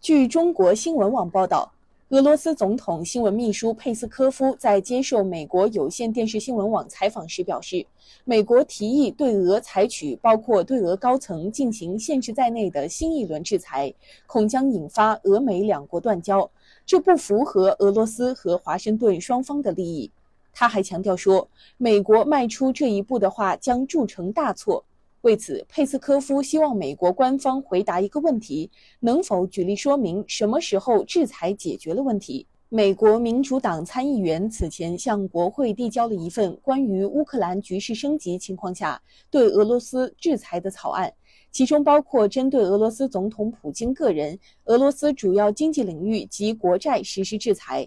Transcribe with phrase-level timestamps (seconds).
[0.00, 1.70] 据中国新闻网报道，
[2.08, 7.84] 俄罗斯总统新闻秘书佩斯科夫在接受美国有线电视新闻网采访时表示，
[8.24, 13.92] 美国提议对俄采取包括对俄高层进行限制在内的新一轮制裁，
[14.26, 16.50] 恐将引发俄美两国断交，
[16.86, 20.10] 这不符合俄罗斯和华盛顿双方的利益。
[20.54, 21.46] 他还强调说，
[21.76, 24.82] 美国迈出这一步的话将铸成大错。
[25.22, 28.70] 为此，佩斯科夫希望美国官方回答一个问题：
[29.00, 32.46] 能否举例说明什么时候制裁解决了问题？
[32.70, 41.12] 美国民主党参议员此前向国会递交了一份关于乌克兰局势升级情况下对俄罗斯制裁的草案，
[41.50, 47.86] 其中包括针对俄罗斯总统普京个人、俄罗斯主要经济领域及国债实施制裁。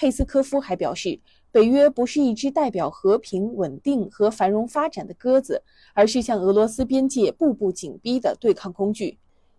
[0.00, 1.20] 佩斯科夫还表示。
[1.52, 5.60] 北约不是一只代表和平、稳定和繁荣发展的鸽子，
[5.94, 9.18] 而是向俄罗斯边界步步紧逼的对抗工具。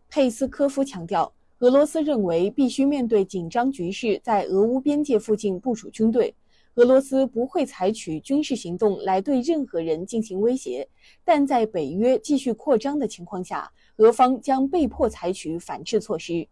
[0.09, 6.34] 佩斯科夫强调，俄罗斯认为必须面对紧张局势，在俄乌边界附近部署军队。
[6.76, 10.87] 俄罗斯不会采取军事行动来对任何人进行威胁，
[11.26, 16.48] 但在北约继续扩张的情况下，俄方将被迫采取反制措施。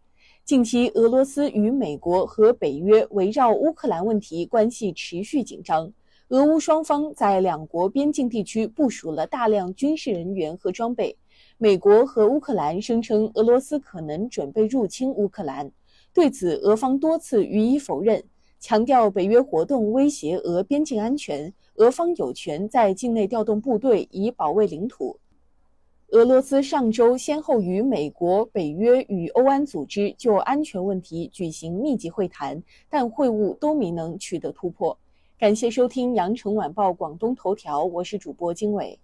[0.50, 5.92] 近期，俄罗斯与美国和北约围绕乌克兰问题关系持续紧张。
[6.30, 11.16] 俄乌双方在两国边境地区部署了大量军事人员和装备。
[11.56, 15.70] 美国和乌克兰声称俄罗斯可能准备入侵乌克兰，
[16.12, 18.20] 对此，俄方多次予以否认，
[18.58, 25.16] 强调北约活动威胁俄边境安全，俄方有权在境内调动部队以保卫领土。
[26.12, 34.98] 俄罗斯上周先后与美国、北约与欧安组织就安全问题举行密集会谈，但会晤都没能取得突破。
[35.38, 38.98] 感谢收听羊城晚报广东头条，我是主播经纬。